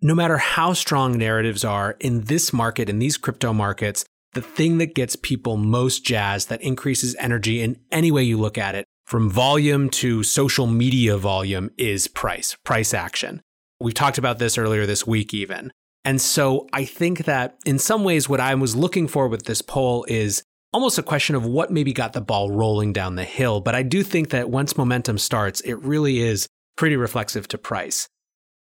No 0.00 0.14
matter 0.14 0.38
how 0.38 0.72
strong 0.72 1.18
narratives 1.18 1.64
are 1.64 1.96
in 2.00 2.22
this 2.22 2.52
market, 2.52 2.88
in 2.88 2.98
these 2.98 3.16
crypto 3.16 3.52
markets, 3.52 4.04
the 4.32 4.42
thing 4.42 4.78
that 4.78 4.94
gets 4.94 5.16
people 5.16 5.56
most 5.56 6.04
jazzed, 6.04 6.48
that 6.48 6.60
increases 6.60 7.16
energy 7.18 7.60
in 7.60 7.78
any 7.90 8.10
way 8.10 8.22
you 8.22 8.38
look 8.38 8.58
at 8.58 8.74
it, 8.74 8.84
from 9.06 9.30
volume 9.30 9.88
to 9.88 10.22
social 10.22 10.66
media 10.66 11.16
volume, 11.16 11.70
is 11.78 12.08
price, 12.08 12.56
price 12.64 12.92
action. 12.92 13.40
We 13.80 13.92
talked 13.92 14.18
about 14.18 14.38
this 14.38 14.58
earlier 14.58 14.86
this 14.86 15.06
week, 15.06 15.32
even. 15.32 15.72
And 16.04 16.20
so 16.20 16.66
I 16.72 16.84
think 16.84 17.24
that 17.24 17.58
in 17.64 17.78
some 17.78 18.04
ways, 18.04 18.28
what 18.28 18.40
I 18.40 18.54
was 18.54 18.74
looking 18.74 19.08
for 19.08 19.28
with 19.28 19.44
this 19.44 19.62
poll 19.62 20.04
is 20.08 20.42
almost 20.72 20.98
a 20.98 21.02
question 21.02 21.34
of 21.34 21.44
what 21.44 21.70
maybe 21.70 21.92
got 21.92 22.12
the 22.12 22.20
ball 22.20 22.50
rolling 22.50 22.92
down 22.92 23.16
the 23.16 23.24
hill. 23.24 23.60
But 23.60 23.74
I 23.74 23.82
do 23.82 24.02
think 24.02 24.30
that 24.30 24.50
once 24.50 24.76
momentum 24.76 25.18
starts, 25.18 25.60
it 25.62 25.74
really 25.74 26.20
is 26.20 26.46
pretty 26.76 26.96
reflexive 26.96 27.48
to 27.48 27.58
price. 27.58 28.08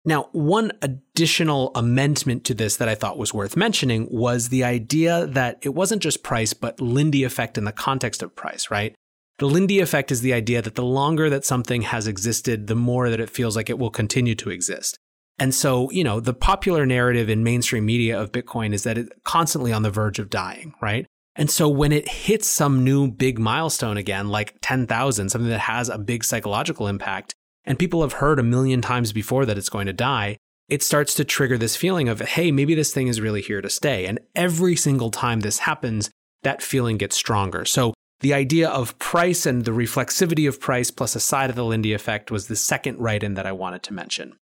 Now, 0.06 0.28
one 0.32 0.72
additional 0.82 1.70
amendment 1.74 2.44
to 2.44 2.54
this 2.54 2.76
that 2.76 2.88
I 2.88 2.94
thought 2.94 3.16
was 3.16 3.32
worth 3.32 3.56
mentioning 3.56 4.06
was 4.10 4.50
the 4.50 4.62
idea 4.62 5.26
that 5.26 5.58
it 5.62 5.70
wasn't 5.70 6.02
just 6.02 6.22
price, 6.22 6.52
but 6.52 6.80
Lindy 6.80 7.24
effect 7.24 7.56
in 7.56 7.64
the 7.64 7.72
context 7.72 8.22
of 8.22 8.36
price, 8.36 8.70
right? 8.70 8.94
The 9.38 9.46
Lindy 9.46 9.80
effect 9.80 10.12
is 10.12 10.20
the 10.20 10.34
idea 10.34 10.60
that 10.60 10.74
the 10.74 10.84
longer 10.84 11.30
that 11.30 11.44
something 11.44 11.82
has 11.82 12.06
existed, 12.06 12.66
the 12.66 12.76
more 12.76 13.08
that 13.08 13.18
it 13.18 13.30
feels 13.30 13.56
like 13.56 13.70
it 13.70 13.78
will 13.78 13.90
continue 13.90 14.34
to 14.36 14.50
exist. 14.50 14.98
And 15.38 15.54
so, 15.54 15.90
you 15.90 16.04
know, 16.04 16.20
the 16.20 16.34
popular 16.34 16.86
narrative 16.86 17.28
in 17.28 17.42
mainstream 17.42 17.84
media 17.84 18.20
of 18.20 18.32
Bitcoin 18.32 18.72
is 18.72 18.84
that 18.84 18.98
it's 18.98 19.10
constantly 19.24 19.72
on 19.72 19.82
the 19.82 19.90
verge 19.90 20.18
of 20.18 20.30
dying, 20.30 20.74
right? 20.80 21.06
And 21.36 21.50
so 21.50 21.68
when 21.68 21.90
it 21.90 22.08
hits 22.08 22.46
some 22.46 22.84
new 22.84 23.10
big 23.10 23.38
milestone 23.38 23.96
again, 23.96 24.28
like 24.28 24.54
10,000, 24.62 25.28
something 25.28 25.50
that 25.50 25.58
has 25.60 25.88
a 25.88 25.98
big 25.98 26.22
psychological 26.22 26.86
impact, 26.86 27.34
and 27.64 27.78
people 27.78 28.02
have 28.02 28.14
heard 28.14 28.38
a 28.38 28.44
million 28.44 28.80
times 28.80 29.12
before 29.12 29.44
that 29.46 29.58
it's 29.58 29.68
going 29.68 29.86
to 29.86 29.92
die, 29.92 30.36
it 30.68 30.82
starts 30.82 31.14
to 31.14 31.24
trigger 31.24 31.58
this 31.58 31.76
feeling 31.76 32.08
of, 32.08 32.20
hey, 32.20 32.52
maybe 32.52 32.74
this 32.74 32.94
thing 32.94 33.08
is 33.08 33.20
really 33.20 33.42
here 33.42 33.60
to 33.60 33.68
stay. 33.68 34.06
And 34.06 34.20
every 34.34 34.76
single 34.76 35.10
time 35.10 35.40
this 35.40 35.60
happens, 35.60 36.10
that 36.42 36.62
feeling 36.62 36.96
gets 36.96 37.16
stronger. 37.16 37.64
So 37.64 37.94
the 38.20 38.34
idea 38.34 38.68
of 38.68 38.98
price 38.98 39.44
and 39.44 39.64
the 39.64 39.72
reflexivity 39.72 40.48
of 40.48 40.60
price 40.60 40.90
plus 40.90 41.16
a 41.16 41.20
side 41.20 41.50
of 41.50 41.56
the 41.56 41.64
Lindy 41.64 41.92
effect 41.92 42.30
was 42.30 42.46
the 42.46 42.56
second 42.56 42.98
write 42.98 43.22
in 43.22 43.34
that 43.34 43.46
I 43.46 43.52
wanted 43.52 43.82
to 43.84 43.94
mention. 43.94 44.36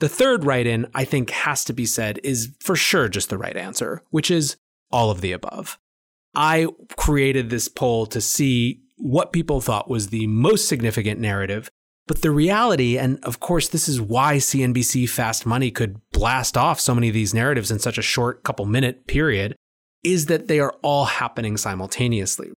The 0.00 0.08
third 0.08 0.44
write 0.44 0.66
in, 0.66 0.86
I 0.94 1.04
think, 1.04 1.30
has 1.30 1.64
to 1.66 1.72
be 1.72 1.86
said 1.86 2.18
is 2.24 2.50
for 2.60 2.74
sure 2.74 3.08
just 3.08 3.30
the 3.30 3.38
right 3.38 3.56
answer, 3.56 4.02
which 4.10 4.30
is 4.30 4.56
all 4.90 5.10
of 5.10 5.20
the 5.20 5.32
above. 5.32 5.78
I 6.34 6.66
created 6.96 7.50
this 7.50 7.68
poll 7.68 8.06
to 8.06 8.20
see 8.20 8.80
what 8.96 9.32
people 9.32 9.60
thought 9.60 9.90
was 9.90 10.08
the 10.08 10.26
most 10.26 10.68
significant 10.68 11.20
narrative 11.20 11.70
but 12.06 12.22
the 12.22 12.30
reality, 12.30 12.98
and 12.98 13.22
of 13.24 13.40
course, 13.40 13.68
this 13.68 13.88
is 13.88 14.00
why 14.00 14.36
CNBC 14.36 15.08
Fast 15.08 15.46
Money 15.46 15.70
could 15.70 16.00
blast 16.10 16.56
off 16.56 16.80
so 16.80 16.94
many 16.94 17.08
of 17.08 17.14
these 17.14 17.34
narratives 17.34 17.70
in 17.70 17.78
such 17.78 17.96
a 17.96 18.02
short 18.02 18.42
couple 18.42 18.66
minute 18.66 19.06
period, 19.06 19.54
is 20.02 20.26
that 20.26 20.48
they 20.48 20.58
are 20.58 20.74
all 20.82 21.04
happening 21.04 21.56
simultaneously. 21.56 22.50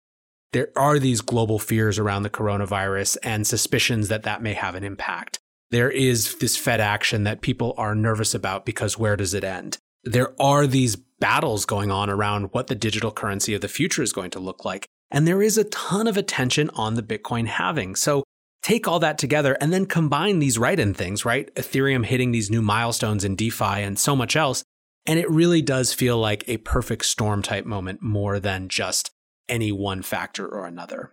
There 0.52 0.70
are 0.76 0.98
these 0.98 1.20
global 1.20 1.58
fears 1.58 1.98
around 1.98 2.22
the 2.22 2.30
coronavirus 2.30 3.18
and 3.22 3.46
suspicions 3.46 4.08
that 4.08 4.22
that 4.22 4.42
may 4.42 4.54
have 4.54 4.76
an 4.76 4.84
impact. 4.84 5.38
There 5.74 5.90
is 5.90 6.36
this 6.36 6.56
Fed 6.56 6.80
action 6.80 7.24
that 7.24 7.40
people 7.40 7.74
are 7.76 7.96
nervous 7.96 8.32
about 8.32 8.64
because 8.64 8.96
where 8.96 9.16
does 9.16 9.34
it 9.34 9.42
end? 9.42 9.76
There 10.04 10.40
are 10.40 10.68
these 10.68 10.94
battles 10.94 11.66
going 11.66 11.90
on 11.90 12.08
around 12.08 12.50
what 12.52 12.68
the 12.68 12.76
digital 12.76 13.10
currency 13.10 13.54
of 13.54 13.60
the 13.60 13.66
future 13.66 14.00
is 14.00 14.12
going 14.12 14.30
to 14.30 14.38
look 14.38 14.64
like. 14.64 14.86
And 15.10 15.26
there 15.26 15.42
is 15.42 15.58
a 15.58 15.64
ton 15.64 16.06
of 16.06 16.16
attention 16.16 16.70
on 16.74 16.94
the 16.94 17.02
Bitcoin 17.02 17.48
halving. 17.48 17.96
So 17.96 18.22
take 18.62 18.86
all 18.86 19.00
that 19.00 19.18
together 19.18 19.58
and 19.60 19.72
then 19.72 19.86
combine 19.86 20.38
these 20.38 20.58
write 20.58 20.78
in 20.78 20.94
things, 20.94 21.24
right? 21.24 21.52
Ethereum 21.56 22.06
hitting 22.06 22.30
these 22.30 22.52
new 22.52 22.62
milestones 22.62 23.24
in 23.24 23.34
DeFi 23.34 23.82
and 23.82 23.98
so 23.98 24.14
much 24.14 24.36
else. 24.36 24.62
And 25.06 25.18
it 25.18 25.28
really 25.28 25.60
does 25.60 25.92
feel 25.92 26.18
like 26.18 26.44
a 26.46 26.58
perfect 26.58 27.04
storm 27.04 27.42
type 27.42 27.66
moment 27.66 28.00
more 28.00 28.38
than 28.38 28.68
just 28.68 29.10
any 29.48 29.72
one 29.72 30.02
factor 30.02 30.46
or 30.46 30.66
another. 30.66 31.10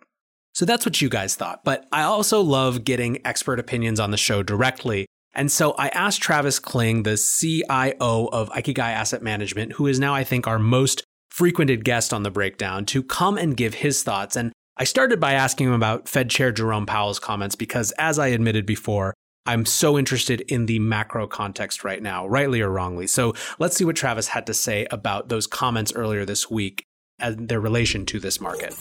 So 0.61 0.65
that's 0.65 0.85
what 0.85 1.01
you 1.01 1.09
guys 1.09 1.33
thought. 1.33 1.63
But 1.63 1.87
I 1.91 2.03
also 2.03 2.39
love 2.39 2.83
getting 2.83 3.17
expert 3.25 3.57
opinions 3.57 3.99
on 3.99 4.11
the 4.11 4.15
show 4.15 4.43
directly. 4.43 5.07
And 5.33 5.51
so 5.51 5.71
I 5.71 5.87
asked 5.87 6.21
Travis 6.21 6.59
Kling, 6.59 7.01
the 7.01 7.17
CIO 7.17 8.27
of 8.27 8.51
Ikigai 8.51 8.77
Asset 8.77 9.23
Management, 9.23 9.71
who 9.73 9.87
is 9.87 9.99
now, 9.99 10.13
I 10.13 10.23
think, 10.23 10.45
our 10.45 10.59
most 10.59 11.03
frequented 11.31 11.83
guest 11.83 12.13
on 12.13 12.21
the 12.21 12.29
breakdown, 12.29 12.85
to 12.85 13.01
come 13.01 13.39
and 13.39 13.57
give 13.57 13.73
his 13.73 14.03
thoughts. 14.03 14.35
And 14.35 14.53
I 14.77 14.83
started 14.83 15.19
by 15.19 15.33
asking 15.33 15.65
him 15.65 15.73
about 15.73 16.07
Fed 16.07 16.29
Chair 16.29 16.51
Jerome 16.51 16.85
Powell's 16.85 17.17
comments 17.17 17.55
because, 17.55 17.91
as 17.97 18.19
I 18.19 18.27
admitted 18.27 18.67
before, 18.67 19.15
I'm 19.47 19.65
so 19.65 19.97
interested 19.97 20.41
in 20.41 20.67
the 20.67 20.77
macro 20.77 21.25
context 21.25 21.83
right 21.83 22.03
now, 22.03 22.27
rightly 22.27 22.61
or 22.61 22.69
wrongly. 22.69 23.07
So 23.07 23.33
let's 23.57 23.75
see 23.75 23.83
what 23.83 23.95
Travis 23.95 24.27
had 24.27 24.45
to 24.45 24.53
say 24.53 24.85
about 24.91 25.27
those 25.27 25.47
comments 25.47 25.91
earlier 25.95 26.23
this 26.23 26.51
week 26.51 26.83
and 27.17 27.49
their 27.49 27.59
relation 27.59 28.05
to 28.05 28.19
this 28.19 28.39
market. 28.39 28.75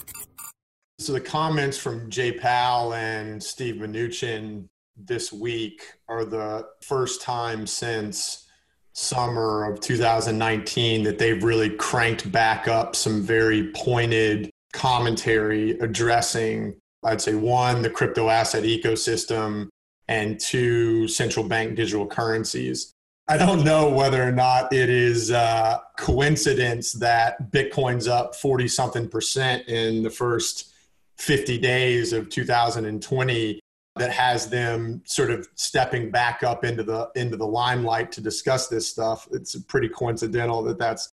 So 1.00 1.14
the 1.14 1.20
comments 1.20 1.78
from 1.78 2.10
Jay 2.10 2.30
Powell 2.30 2.92
and 2.92 3.42
Steve 3.42 3.76
Mnuchin 3.76 4.68
this 4.98 5.32
week 5.32 5.80
are 6.10 6.26
the 6.26 6.66
first 6.82 7.22
time 7.22 7.66
since 7.66 8.46
summer 8.92 9.64
of 9.64 9.80
2019 9.80 11.04
that 11.04 11.18
they've 11.18 11.42
really 11.42 11.70
cranked 11.70 12.30
back 12.30 12.68
up 12.68 12.94
some 12.94 13.22
very 13.22 13.72
pointed 13.72 14.50
commentary 14.74 15.70
addressing, 15.78 16.78
I'd 17.02 17.22
say, 17.22 17.34
one, 17.34 17.80
the 17.80 17.88
crypto 17.88 18.28
asset 18.28 18.64
ecosystem, 18.64 19.70
and 20.06 20.38
two, 20.38 21.08
central 21.08 21.48
bank 21.48 21.76
digital 21.76 22.06
currencies. 22.06 22.92
I 23.26 23.38
don't 23.38 23.64
know 23.64 23.88
whether 23.88 24.22
or 24.22 24.32
not 24.32 24.70
it 24.70 24.90
is 24.90 25.30
a 25.30 25.80
coincidence 25.98 26.92
that 26.94 27.50
Bitcoin's 27.50 28.06
up 28.06 28.34
40 28.34 28.68
something 28.68 29.08
percent 29.08 29.66
in 29.66 30.02
the 30.02 30.10
first 30.10 30.66
50 31.20 31.58
days 31.58 32.12
of 32.12 32.28
2020 32.30 33.60
that 33.96 34.10
has 34.10 34.48
them 34.48 35.02
sort 35.04 35.30
of 35.30 35.46
stepping 35.54 36.10
back 36.10 36.42
up 36.42 36.64
into 36.64 36.82
the 36.82 37.10
into 37.16 37.36
the 37.36 37.46
limelight 37.46 38.10
to 38.12 38.20
discuss 38.20 38.68
this 38.68 38.88
stuff. 38.88 39.28
It's 39.32 39.54
pretty 39.64 39.88
coincidental 39.88 40.62
that 40.64 40.78
that's 40.78 41.10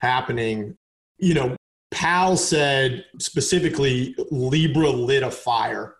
happening. 0.00 0.76
You 1.18 1.34
know, 1.34 1.56
Powell 1.90 2.36
said 2.36 3.06
specifically 3.18 4.14
Libra 4.30 4.90
lit 4.90 5.22
a 5.22 5.30
fire. 5.30 5.94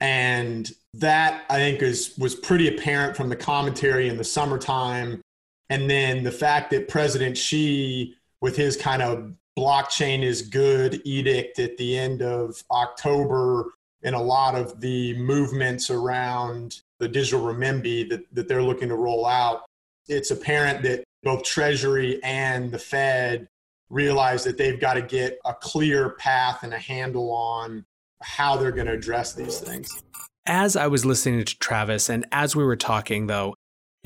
And 0.00 0.70
that 0.94 1.44
I 1.50 1.56
think 1.56 1.82
is 1.82 2.14
was 2.18 2.34
pretty 2.34 2.68
apparent 2.68 3.16
from 3.16 3.28
the 3.28 3.36
commentary 3.36 4.08
in 4.08 4.16
the 4.16 4.24
summertime. 4.24 5.22
And 5.70 5.88
then 5.88 6.22
the 6.22 6.32
fact 6.32 6.70
that 6.70 6.88
President 6.88 7.36
Xi, 7.36 8.14
with 8.40 8.56
his 8.56 8.76
kind 8.76 9.02
of 9.02 9.32
blockchain 9.58 10.22
is 10.22 10.42
good 10.42 11.02
edict 11.04 11.58
at 11.58 11.76
the 11.78 11.98
end 11.98 12.22
of 12.22 12.62
October, 12.70 13.72
and 14.04 14.14
a 14.14 14.20
lot 14.20 14.54
of 14.54 14.80
the 14.80 15.18
movements 15.18 15.90
around 15.90 16.82
the 17.00 17.08
digital 17.08 17.40
renminbi 17.40 18.08
that, 18.08 18.22
that 18.32 18.46
they're 18.46 18.62
looking 18.62 18.88
to 18.88 18.94
roll 18.94 19.26
out, 19.26 19.62
it's 20.06 20.30
apparent 20.30 20.82
that 20.84 21.02
both 21.24 21.42
Treasury 21.42 22.22
and 22.22 22.70
the 22.70 22.78
Fed 22.78 23.48
realize 23.90 24.44
that 24.44 24.56
they've 24.56 24.78
got 24.78 24.94
to 24.94 25.02
get 25.02 25.38
a 25.44 25.54
clear 25.54 26.10
path 26.10 26.62
and 26.62 26.72
a 26.72 26.78
handle 26.78 27.32
on 27.32 27.84
how 28.22 28.56
they're 28.56 28.72
going 28.72 28.86
to 28.86 28.92
address 28.92 29.32
these 29.32 29.58
things. 29.58 30.02
As 30.46 30.76
I 30.76 30.86
was 30.86 31.04
listening 31.04 31.44
to 31.44 31.58
Travis 31.58 32.08
and 32.08 32.26
as 32.30 32.54
we 32.54 32.64
were 32.64 32.76
talking, 32.76 33.26
though, 33.26 33.54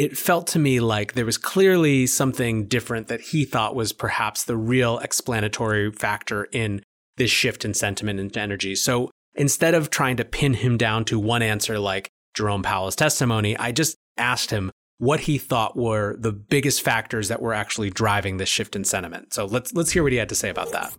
it 0.03 0.19
felt 0.19 0.49
to 0.49 0.59
me 0.59 0.81
like 0.81 1.13
there 1.13 1.25
was 1.25 1.39
clearly 1.39 2.09
something 2.09 2.67
different 2.67 3.07
that 3.07 3.21
he 3.21 3.45
thought 3.45 3.77
was 3.77 3.93
perhaps 3.93 4.43
the 4.43 4.57
real 4.57 4.99
explanatory 4.99 5.93
factor 5.93 6.49
in 6.51 6.83
this 7.19 7.31
shift 7.31 7.65
in 7.65 7.73
sentiment 7.73 8.19
and 8.19 8.37
energy. 8.37 8.75
So 8.75 9.13
instead 9.37 9.75
of 9.75 9.91
trying 9.91 10.17
to 10.17 10.25
pin 10.25 10.55
him 10.55 10.77
down 10.77 11.05
to 11.05 11.21
one 11.21 11.41
answer 11.41 11.79
like 11.79 12.09
Jerome 12.35 12.65
Powell's 12.65 12.97
testimony, 12.97 13.57
I 13.57 13.71
just 13.71 13.97
asked 14.17 14.51
him, 14.51 14.73
what 14.99 15.21
he 15.21 15.37
thought 15.39 15.77
were 15.77 16.17
the 16.19 16.33
biggest 16.33 16.83
factors 16.83 17.27
that 17.29 17.43
were 17.43 17.55
actually 17.55 17.91
driving 17.91 18.37
this 18.37 18.49
shift 18.49 18.77
in 18.77 18.85
sentiment. 18.85 19.35
So 19.35 19.47
let's 19.47 19.73
let's 19.73 19.91
hear 19.91 20.05
what 20.05 20.13
he 20.13 20.19
had 20.19 20.29
to 20.29 20.37
say 20.37 20.49
about 20.49 20.71
that. 20.71 20.95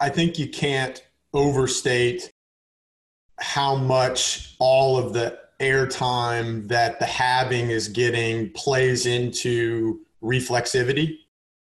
I 0.00 0.10
think 0.10 0.38
you 0.38 0.48
can't 0.48 1.02
overstate 1.32 2.30
how 3.38 3.74
much 3.76 4.54
all 4.58 4.98
of 4.98 5.14
the 5.14 5.38
airtime 5.60 6.68
that 6.68 6.98
the 6.98 7.06
halving 7.06 7.70
is 7.70 7.88
getting 7.88 8.50
plays 8.52 9.06
into 9.06 10.00
reflexivity. 10.22 11.18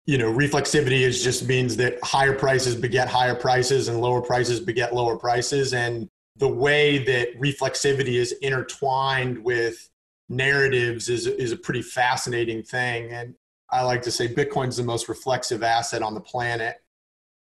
You 0.06 0.18
know, 0.18 0.32
reflexivity 0.32 1.00
is 1.00 1.22
just 1.22 1.46
means 1.46 1.76
that 1.76 1.98
higher 2.02 2.34
prices 2.34 2.74
beget 2.74 3.08
higher 3.08 3.34
prices 3.34 3.88
and 3.88 4.00
lower 4.00 4.20
prices 4.20 4.60
beget 4.60 4.94
lower 4.94 5.16
prices. 5.16 5.74
And 5.74 6.08
the 6.36 6.48
way 6.48 6.98
that 7.04 7.38
reflexivity 7.40 8.14
is 8.14 8.32
intertwined 8.40 9.38
with 9.44 9.88
narratives 10.28 11.08
is, 11.08 11.26
is 11.26 11.52
a 11.52 11.56
pretty 11.56 11.82
fascinating 11.82 12.62
thing. 12.62 13.12
And 13.12 13.34
I 13.70 13.82
like 13.82 14.02
to 14.02 14.10
say 14.10 14.32
Bitcoin's 14.32 14.76
the 14.76 14.82
most 14.82 15.08
reflexive 15.08 15.62
asset 15.62 16.02
on 16.02 16.14
the 16.14 16.20
planet. 16.20 16.82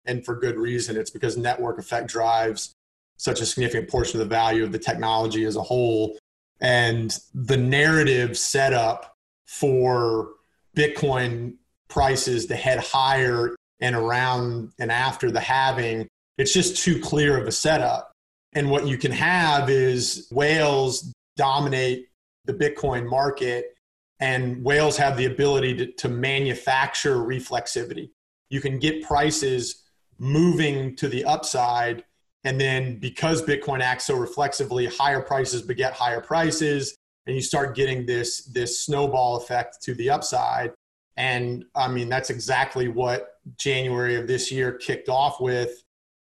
And 0.05 0.25
for 0.25 0.35
good 0.35 0.57
reason. 0.57 0.97
It's 0.97 1.11
because 1.11 1.37
network 1.37 1.77
effect 1.77 2.07
drives 2.07 2.73
such 3.17 3.39
a 3.39 3.45
significant 3.45 3.87
portion 3.87 4.19
of 4.19 4.27
the 4.27 4.35
value 4.35 4.63
of 4.63 4.71
the 4.71 4.79
technology 4.79 5.45
as 5.45 5.55
a 5.55 5.61
whole. 5.61 6.17
And 6.61 7.17
the 7.33 7.57
narrative 7.57 8.37
setup 8.37 9.15
for 9.47 10.29
Bitcoin 10.75 11.55
prices 11.89 12.45
to 12.45 12.55
head 12.55 12.79
higher 12.79 13.55
and 13.79 13.95
around 13.95 14.71
and 14.79 14.91
after 14.91 15.31
the 15.31 15.39
halving, 15.39 16.07
it's 16.37 16.53
just 16.53 16.77
too 16.77 17.01
clear 17.01 17.37
of 17.37 17.47
a 17.47 17.51
setup. 17.51 18.11
And 18.53 18.69
what 18.69 18.87
you 18.87 18.97
can 18.97 19.11
have 19.11 19.69
is 19.69 20.27
whales 20.31 21.13
dominate 21.35 22.07
the 22.45 22.53
Bitcoin 22.53 23.09
market, 23.09 23.73
and 24.19 24.63
whales 24.63 24.97
have 24.97 25.17
the 25.17 25.25
ability 25.25 25.75
to, 25.75 25.91
to 25.93 26.09
manufacture 26.09 27.17
reflexivity. 27.17 28.11
You 28.49 28.61
can 28.61 28.79
get 28.79 29.03
prices 29.03 29.83
moving 30.19 30.95
to 30.97 31.07
the 31.07 31.25
upside. 31.25 32.03
And 32.43 32.59
then 32.59 32.97
because 32.97 33.41
Bitcoin 33.41 33.81
acts 33.81 34.05
so 34.05 34.15
reflexively, 34.15 34.87
higher 34.87 35.21
prices 35.21 35.61
beget 35.61 35.93
higher 35.93 36.21
prices. 36.21 36.95
And 37.27 37.35
you 37.35 37.41
start 37.41 37.75
getting 37.75 38.05
this, 38.05 38.45
this 38.45 38.83
snowball 38.83 39.37
effect 39.37 39.81
to 39.83 39.93
the 39.93 40.09
upside. 40.09 40.71
And 41.17 41.65
I 41.75 41.87
mean, 41.87 42.09
that's 42.09 42.31
exactly 42.31 42.87
what 42.87 43.39
January 43.57 44.15
of 44.15 44.27
this 44.27 44.51
year 44.51 44.71
kicked 44.73 45.07
off 45.07 45.39
with. 45.39 45.83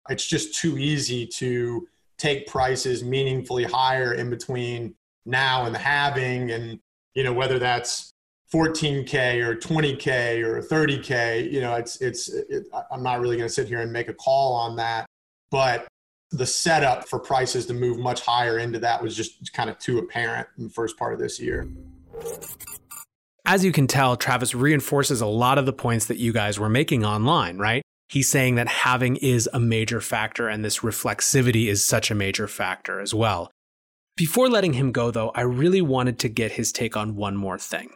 It's 0.09 0.25
just 0.25 0.55
too 0.55 0.77
easy 0.77 1.27
to 1.27 1.87
take 2.17 2.47
prices 2.47 3.03
meaningfully 3.03 3.63
higher 3.63 4.13
in 4.13 4.29
between 4.29 4.95
now 5.25 5.65
and 5.65 5.75
the 5.75 5.79
halving. 5.79 6.51
And, 6.51 6.79
you 7.13 7.23
know, 7.23 7.33
whether 7.33 7.59
that's 7.59 8.11
14K 8.51 9.45
or 9.45 9.55
20K 9.55 10.41
or 10.41 10.61
30K, 10.61 11.51
you 11.51 11.61
know, 11.61 11.75
it's, 11.75 12.01
it's, 12.01 12.29
it, 12.29 12.65
I'm 12.89 13.03
not 13.03 13.19
really 13.19 13.37
going 13.37 13.47
to 13.47 13.53
sit 13.53 13.67
here 13.67 13.81
and 13.81 13.91
make 13.91 14.07
a 14.07 14.13
call 14.13 14.55
on 14.55 14.77
that. 14.77 15.05
But 15.51 15.87
the 16.31 16.45
setup 16.45 17.07
for 17.07 17.19
prices 17.19 17.65
to 17.67 17.73
move 17.73 17.97
much 17.97 18.21
higher 18.21 18.59
into 18.59 18.79
that 18.79 19.01
was 19.01 19.15
just 19.15 19.53
kind 19.53 19.69
of 19.69 19.77
too 19.79 19.97
apparent 19.99 20.47
in 20.57 20.65
the 20.65 20.69
first 20.69 20.97
part 20.97 21.13
of 21.13 21.19
this 21.19 21.39
year. 21.39 21.67
As 23.45 23.63
you 23.63 23.71
can 23.71 23.87
tell, 23.87 24.17
Travis 24.17 24.53
reinforces 24.53 25.21
a 25.21 25.25
lot 25.25 25.57
of 25.57 25.65
the 25.65 25.73
points 25.73 26.07
that 26.07 26.17
you 26.17 26.33
guys 26.33 26.59
were 26.59 26.69
making 26.69 27.05
online, 27.05 27.57
right? 27.57 27.81
He's 28.09 28.29
saying 28.29 28.55
that 28.55 28.67
halving 28.67 29.17
is 29.17 29.49
a 29.53 29.59
major 29.59 30.01
factor 30.01 30.49
and 30.49 30.63
this 30.63 30.79
reflexivity 30.79 31.67
is 31.67 31.85
such 31.85 32.11
a 32.11 32.15
major 32.15 32.47
factor 32.47 32.99
as 32.99 33.13
well. 33.13 33.51
Before 34.17 34.49
letting 34.49 34.73
him 34.73 34.91
go, 34.91 35.11
though, 35.11 35.29
I 35.29 35.41
really 35.41 35.81
wanted 35.81 36.19
to 36.19 36.29
get 36.29 36.53
his 36.53 36.71
take 36.71 36.97
on 36.97 37.15
one 37.15 37.37
more 37.37 37.59
thing. 37.59 37.89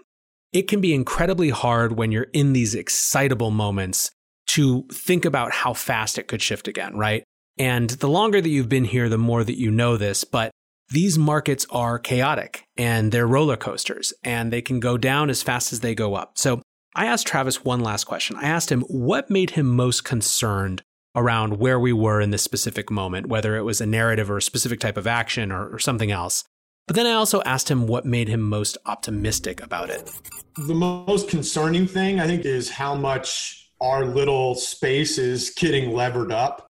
It 0.54 0.68
can 0.68 0.80
be 0.80 0.94
incredibly 0.94 1.50
hard 1.50 1.98
when 1.98 2.12
you're 2.12 2.28
in 2.34 2.54
these 2.54 2.76
excitable 2.76 3.52
moments 3.52 4.12
to 4.48 4.86
think 4.92 5.26
about 5.26 5.52
how 5.52 5.74
fast 5.74 6.18
it 6.18 6.28
could 6.28 6.42
shift 6.42 6.68
again, 6.68 6.96
right? 6.96 7.24
And 7.58 7.90
the 7.90 8.10
longer 8.10 8.42
that 8.42 8.50
you've 8.50 8.70
been 8.70 8.86
here, 8.86 9.10
the 9.10 9.18
more 9.18 9.44
that 9.44 9.60
you 9.60 9.72
know 9.72 9.98
this. 9.98 10.24
But 10.24 10.52
these 10.90 11.18
markets 11.18 11.66
are 11.70 12.00
chaotic 12.00 12.64
and 12.78 13.12
they're 13.12 13.28
roller 13.28 13.58
coasters 13.58 14.14
and 14.24 14.52
they 14.52 14.62
can 14.62 14.80
go 14.80 14.98
down 14.98 15.30
as 15.30 15.42
fast 15.42 15.72
as 15.72 15.80
they 15.80 15.96
go 15.96 16.16
up. 16.16 16.38
So 16.38 16.62
I 16.96 17.06
asked 17.06 17.28
Travis 17.28 17.64
one 17.64 17.80
last 17.80 18.04
question. 18.04 18.36
I 18.36 18.48
asked 18.48 18.72
him 18.72 18.82
what 18.82 19.30
made 19.30 19.52
him 19.52 19.68
most 19.68 20.04
concerned 20.04 20.82
around 21.16 21.60
where 21.60 21.80
we 21.80 21.94
were 21.94 22.22
in 22.22 22.32
this 22.32 22.42
specific 22.42 22.92
moment, 22.92 23.28
whether 23.28 23.56
it 23.56 23.64
was 23.64 23.80
a 23.80 23.86
narrative 23.86 24.30
or 24.30 24.38
a 24.38 24.42
specific 24.42 24.80
type 24.80 24.98
of 24.98 25.08
action 25.08 25.52
or, 25.52 25.70
or 25.70 25.80
something 25.80 26.12
else. 26.12 26.44
But 26.88 26.96
then 26.96 27.06
I 27.06 27.14
also 27.14 27.42
asked 27.44 27.70
him 27.70 27.88
what 27.88 28.06
made 28.06 28.28
him 28.28 28.42
most 28.42 28.78
optimistic 28.86 29.62
about 29.62 29.90
it. 29.90 30.12
The 30.58 30.74
most 30.74 31.30
concerning 31.30 31.88
thing, 31.88 32.20
I 32.20 32.28
think, 32.28 32.44
is 32.44 32.70
how 32.70 32.96
much 32.96 33.72
our 33.80 34.06
little 34.06 34.56
space 34.56 35.18
is 35.18 35.52
getting 35.52 35.94
levered 35.94 36.32
up. 36.32 36.68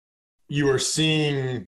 You 0.48 0.70
are 0.70 0.78
seeing 0.78 1.66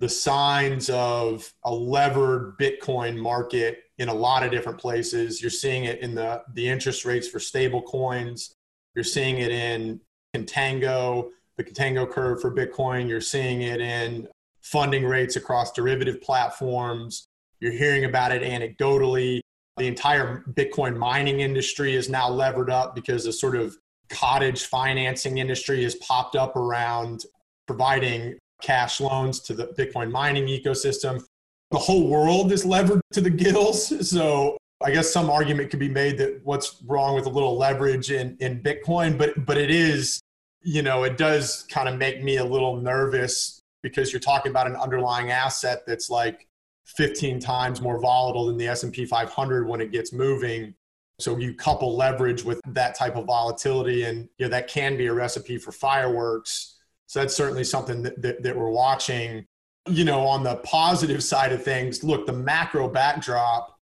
the 0.00 0.08
signs 0.08 0.90
of 0.90 1.50
a 1.64 1.72
levered 1.72 2.58
Bitcoin 2.58 3.16
market 3.16 3.78
in 3.98 4.08
a 4.08 4.14
lot 4.14 4.42
of 4.42 4.50
different 4.50 4.78
places. 4.78 5.40
You're 5.40 5.50
seeing 5.50 5.84
it 5.84 6.00
in 6.00 6.14
the, 6.14 6.42
the 6.52 6.68
interest 6.68 7.04
rates 7.04 7.28
for 7.28 7.40
stable 7.40 7.82
coins. 7.82 8.54
You're 8.94 9.04
seeing 9.04 9.38
it 9.38 9.50
in 9.50 10.00
contango, 10.34 11.30
the 11.56 11.64
contango 11.64 12.10
curve 12.10 12.40
for 12.40 12.54
Bitcoin. 12.54 13.08
You're 13.08 13.20
seeing 13.20 13.62
it 13.62 13.80
in 13.80 14.28
funding 14.62 15.04
rates 15.04 15.36
across 15.36 15.72
derivative 15.72 16.20
platforms. 16.20 17.28
You're 17.60 17.72
hearing 17.72 18.04
about 18.04 18.32
it 18.32 18.42
anecdotally. 18.42 19.40
The 19.78 19.86
entire 19.86 20.44
Bitcoin 20.52 20.96
mining 20.96 21.40
industry 21.40 21.94
is 21.94 22.08
now 22.08 22.28
levered 22.28 22.70
up 22.70 22.94
because 22.94 23.26
a 23.26 23.32
sort 23.32 23.56
of 23.56 23.76
cottage 24.08 24.64
financing 24.64 25.38
industry 25.38 25.82
has 25.84 25.94
popped 25.96 26.36
up 26.36 26.56
around 26.56 27.24
providing 27.66 28.38
cash 28.62 29.00
loans 29.00 29.40
to 29.40 29.54
the 29.54 29.68
Bitcoin 29.78 30.10
mining 30.10 30.46
ecosystem. 30.46 31.22
The 31.70 31.78
whole 31.78 32.08
world 32.08 32.52
is 32.52 32.64
levered 32.64 33.00
to 33.12 33.20
the 33.20 33.30
gills. 33.30 34.08
So 34.08 34.56
I 34.82 34.90
guess 34.90 35.10
some 35.10 35.30
argument 35.30 35.70
could 35.70 35.80
be 35.80 35.88
made 35.88 36.18
that 36.18 36.40
what's 36.44 36.82
wrong 36.86 37.14
with 37.14 37.26
a 37.26 37.30
little 37.30 37.56
leverage 37.56 38.10
in, 38.10 38.36
in 38.40 38.62
Bitcoin, 38.62 39.16
but 39.16 39.46
but 39.46 39.56
it 39.56 39.70
is, 39.70 40.20
you 40.62 40.82
know, 40.82 41.04
it 41.04 41.16
does 41.16 41.66
kind 41.70 41.88
of 41.88 41.96
make 41.96 42.22
me 42.22 42.36
a 42.36 42.44
little 42.44 42.76
nervous 42.76 43.60
because 43.82 44.12
you're 44.12 44.20
talking 44.20 44.50
about 44.50 44.66
an 44.66 44.76
underlying 44.76 45.30
asset 45.30 45.82
that's 45.86 46.10
like 46.10 46.46
15 46.84 47.40
times 47.40 47.80
more 47.80 48.00
volatile 48.00 48.46
than 48.46 48.56
the 48.56 48.68
S&P 48.68 49.04
500 49.04 49.66
when 49.66 49.80
it 49.80 49.92
gets 49.92 50.12
moving. 50.12 50.74
So 51.18 51.36
you 51.38 51.54
couple 51.54 51.96
leverage 51.96 52.44
with 52.44 52.60
that 52.68 52.94
type 52.94 53.16
of 53.16 53.26
volatility 53.26 54.04
and 54.04 54.28
you 54.38 54.46
know 54.46 54.50
that 54.50 54.68
can 54.68 54.96
be 54.96 55.06
a 55.06 55.12
recipe 55.12 55.56
for 55.56 55.72
fireworks 55.72 56.75
so 57.06 57.20
that's 57.20 57.36
certainly 57.36 57.64
something 57.64 58.02
that, 58.02 58.20
that, 58.22 58.42
that 58.42 58.56
we're 58.56 58.70
watching. 58.70 59.46
You 59.88 60.04
know, 60.04 60.20
on 60.26 60.42
the 60.42 60.56
positive 60.56 61.22
side 61.22 61.52
of 61.52 61.62
things, 61.62 62.02
look, 62.02 62.26
the 62.26 62.32
macro 62.32 62.88
backdrop 62.88 63.76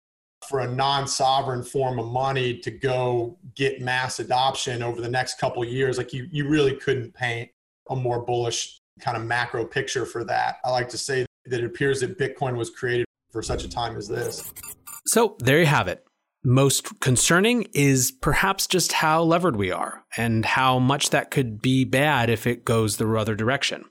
for 0.48 0.62
a 0.62 0.68
non-sovereign 0.68 1.64
form 1.64 2.00
of 2.00 2.08
money 2.08 2.58
to 2.58 2.72
go 2.72 3.38
get 3.56 3.82
mass 3.82 4.20
adoption 4.20 4.82
over 4.82 5.00
the 5.00 5.10
next 5.10 5.38
couple 5.38 5.64
years, 5.64 6.00
like 6.00 6.12
you, 6.14 6.28
you 6.32 6.50
really 6.50 6.76
couldn't 6.76 7.14
paint 7.14 7.50
a 7.92 7.96
more 7.96 8.26
bullish 8.26 8.80
kind 9.00 9.16
of 9.16 9.24
macro 9.24 9.64
picture 9.64 10.06
for 10.06 10.24
that. 10.24 10.58
I 10.64 10.72
like 10.72 10.90
to 10.90 10.98
say 10.98 11.26
that 11.46 11.60
it 11.60 11.66
appears 11.66 12.00
that 12.02 12.18
Bitcoin 12.18 12.56
was 12.56 12.72
created 12.72 13.06
for 13.32 13.44
such 13.44 13.64
a 13.64 13.70
time 13.70 13.96
as 13.96 14.08
this. 14.08 14.52
So 15.06 15.36
there 15.40 15.60
you 15.60 15.68
have 15.68 15.88
it 15.88 16.04
most 16.44 17.00
concerning 17.00 17.68
is 17.74 18.12
perhaps 18.12 18.68
just 18.68 18.94
how 18.94 19.22
levered 19.22 19.56
we 19.56 19.72
are 19.72 20.04
and 20.18 20.46
how 20.46 20.80
much 20.80 21.12
that 21.12 21.32
could 21.32 21.62
be 21.62 21.84
bad 21.84 22.30
if 22.30 22.48
it 22.48 22.66
goes 22.66 22.98
the 22.98 23.10
other 23.14 23.36
direction. 23.36 23.86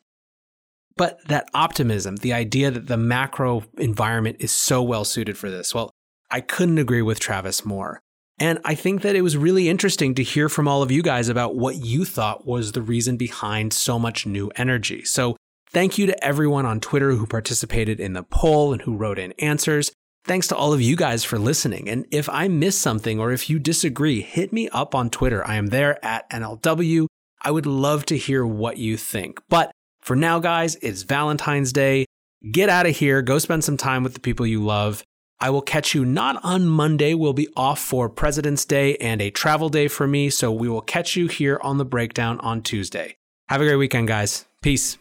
But 0.96 1.18
that 1.28 1.48
optimism, 1.54 2.16
the 2.16 2.32
idea 2.32 2.70
that 2.70 2.86
the 2.88 2.96
macro 2.96 3.64
environment 3.78 4.36
is 4.40 4.50
so 4.50 4.82
well 4.82 5.04
suited 5.04 5.38
for 5.38 5.50
this, 5.50 5.74
well, 5.74 5.90
I 6.30 6.40
couldn't 6.40 6.78
agree 6.78 7.02
with 7.02 7.20
Travis 7.20 7.64
more. 7.64 8.00
And 8.38 8.58
I 8.64 8.74
think 8.74 9.02
that 9.02 9.16
it 9.16 9.22
was 9.22 9.36
really 9.36 9.68
interesting 9.68 10.14
to 10.14 10.22
hear 10.22 10.48
from 10.48 10.66
all 10.66 10.82
of 10.82 10.90
you 10.90 11.02
guys 11.02 11.28
about 11.28 11.56
what 11.56 11.76
you 11.76 12.04
thought 12.04 12.46
was 12.46 12.72
the 12.72 12.82
reason 12.82 13.16
behind 13.16 13.72
so 13.72 13.98
much 13.98 14.26
new 14.26 14.50
energy. 14.56 15.04
So 15.04 15.36
thank 15.70 15.98
you 15.98 16.06
to 16.06 16.24
everyone 16.24 16.64
on 16.64 16.80
Twitter 16.80 17.12
who 17.12 17.26
participated 17.26 18.00
in 18.00 18.14
the 18.14 18.22
poll 18.22 18.72
and 18.72 18.82
who 18.82 18.96
wrote 18.96 19.18
in 19.18 19.32
answers. 19.32 19.92
Thanks 20.24 20.48
to 20.48 20.56
all 20.56 20.72
of 20.72 20.82
you 20.82 20.96
guys 20.96 21.24
for 21.24 21.38
listening. 21.38 21.88
And 21.88 22.06
if 22.10 22.28
I 22.28 22.48
miss 22.48 22.78
something 22.78 23.18
or 23.18 23.32
if 23.32 23.48
you 23.48 23.58
disagree, 23.58 24.20
hit 24.20 24.52
me 24.52 24.68
up 24.68 24.94
on 24.94 25.10
Twitter. 25.10 25.46
I 25.46 25.56
am 25.56 25.68
there 25.68 26.04
at 26.04 26.28
NLW. 26.30 27.06
I 27.42 27.50
would 27.50 27.66
love 27.66 28.04
to 28.06 28.18
hear 28.18 28.44
what 28.44 28.76
you 28.76 28.96
think. 28.96 29.40
But 29.48 29.70
for 30.00 30.14
now, 30.14 30.38
guys, 30.38 30.76
it's 30.76 31.02
Valentine's 31.02 31.72
Day. 31.72 32.04
Get 32.52 32.68
out 32.68 32.86
of 32.86 32.96
here. 32.96 33.22
Go 33.22 33.38
spend 33.38 33.64
some 33.64 33.76
time 33.76 34.02
with 34.02 34.14
the 34.14 34.20
people 34.20 34.46
you 34.46 34.64
love. 34.64 35.02
I 35.40 35.48
will 35.48 35.62
catch 35.62 35.94
you 35.94 36.04
not 36.04 36.38
on 36.44 36.66
Monday. 36.66 37.14
We'll 37.14 37.32
be 37.32 37.48
off 37.56 37.80
for 37.80 38.10
President's 38.10 38.66
Day 38.66 38.96
and 38.96 39.22
a 39.22 39.30
travel 39.30 39.70
day 39.70 39.88
for 39.88 40.06
me. 40.06 40.28
So 40.28 40.52
we 40.52 40.68
will 40.68 40.82
catch 40.82 41.16
you 41.16 41.28
here 41.28 41.58
on 41.62 41.78
the 41.78 41.84
breakdown 41.86 42.38
on 42.40 42.60
Tuesday. 42.62 43.16
Have 43.48 43.62
a 43.62 43.64
great 43.64 43.76
weekend, 43.76 44.08
guys. 44.08 44.44
Peace. 44.62 44.98